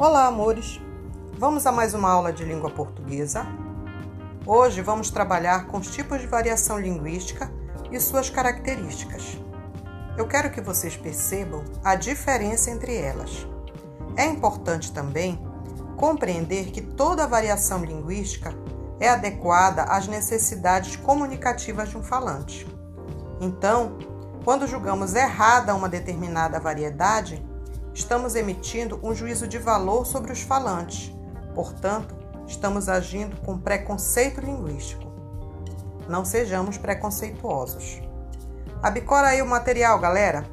[0.00, 0.80] Olá, amores!
[1.36, 3.44] Vamos a mais uma aula de língua portuguesa.
[4.46, 7.50] Hoje vamos trabalhar com os tipos de variação linguística
[7.90, 9.36] e suas características.
[10.16, 13.44] Eu quero que vocês percebam a diferença entre elas.
[14.16, 15.36] É importante também
[15.96, 18.54] compreender que toda variação linguística
[19.00, 22.64] é adequada às necessidades comunicativas de um falante.
[23.40, 23.98] Então,
[24.44, 27.44] quando julgamos errada uma determinada variedade,
[27.98, 31.12] estamos emitindo um juízo de valor sobre os falantes.
[31.52, 32.14] Portanto,
[32.46, 35.02] estamos agindo com preconceito linguístico.
[36.08, 38.00] Não sejamos preconceituosos.
[38.80, 40.46] Abicora aí o material, galera.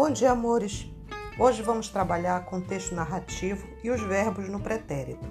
[0.00, 0.90] Bom dia, amores!
[1.38, 5.28] Hoje vamos trabalhar com texto narrativo e os verbos no pretérito.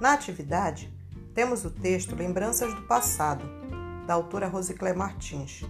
[0.00, 0.88] Na atividade,
[1.34, 3.44] temos o texto Lembranças do Passado,
[4.06, 5.64] da autora Rosiclé Martins,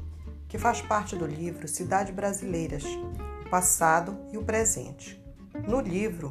[0.47, 5.19] que faz parte do livro Cidades Brasileiras, o Passado e o Presente.
[5.67, 6.31] No livro,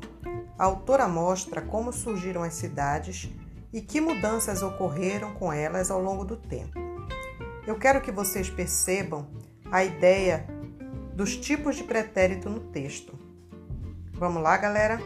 [0.55, 3.27] a autora mostra como surgiram as cidades
[3.73, 6.77] e que mudanças ocorreram com elas ao longo do tempo.
[7.65, 9.27] Eu quero que vocês percebam
[9.71, 10.56] a ideia
[11.17, 13.17] dos tipos de pretérito no texto.
[14.13, 15.01] Vamos lá, galera?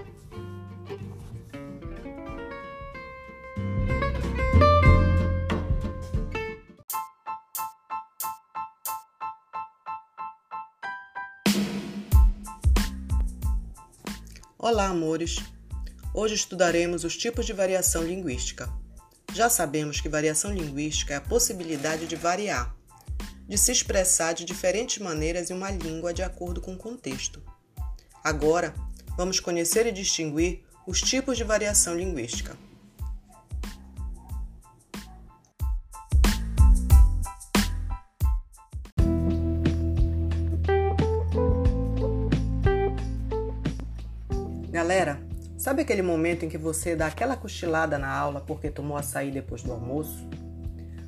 [14.59, 15.37] Olá, amores!
[16.13, 18.67] Hoje estudaremos os tipos de variação linguística.
[19.31, 22.80] Já sabemos que variação linguística é a possibilidade de variar
[23.51, 27.43] de se expressar de diferentes maneiras em uma língua de acordo com o contexto.
[28.23, 28.73] Agora,
[29.17, 32.55] vamos conhecer e distinguir os tipos de variação linguística.
[44.69, 45.21] Galera,
[45.57, 49.61] sabe aquele momento em que você dá aquela cochilada na aula porque tomou açaí depois
[49.61, 50.25] do almoço?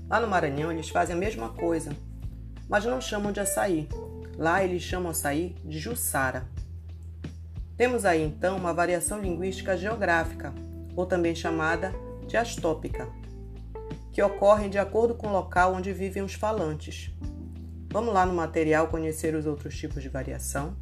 [0.09, 1.95] Lá no Maranhão eles fazem a mesma coisa,
[2.69, 3.87] mas não chamam de açaí.
[4.37, 6.47] Lá eles chamam açaí de jussara.
[7.77, 10.53] Temos aí então uma variação linguística geográfica,
[10.95, 11.93] ou também chamada
[12.27, 13.07] diastópica,
[14.11, 17.11] que ocorre de acordo com o local onde vivem os falantes.
[17.91, 20.75] Vamos lá no material conhecer os outros tipos de variação?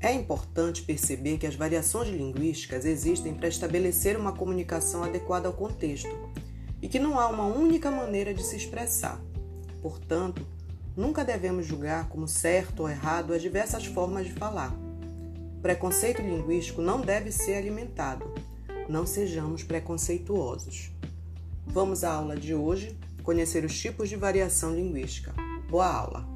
[0.00, 6.08] É importante perceber que as variações linguísticas existem para estabelecer uma comunicação adequada ao contexto
[6.80, 9.20] e que não há uma única maneira de se expressar.
[9.82, 10.46] Portanto,
[10.96, 14.74] nunca devemos julgar como certo ou errado as diversas formas de falar.
[15.58, 18.24] O preconceito linguístico não deve ser alimentado.
[18.88, 20.90] Não sejamos preconceituosos.
[21.66, 25.34] Vamos à aula de hoje conhecer os tipos de variação linguística.
[25.68, 26.26] Boa aula!